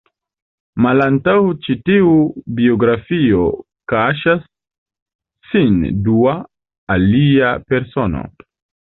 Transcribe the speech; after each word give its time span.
Malantaŭ 0.83 1.33
ĉi-tiu 1.65 2.13
biografio 2.59 3.43
kaŝas 3.93 4.41
sin 5.51 5.75
dua, 6.07 6.33
alia 6.95 7.53
persono. 7.73 8.23